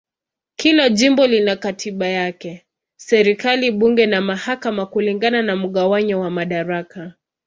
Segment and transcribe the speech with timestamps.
[0.55, 2.65] Kila jimbo lina katiba yake,
[2.97, 7.13] serikali, bunge na mahakama kulingana na mgawanyo wa madaraka.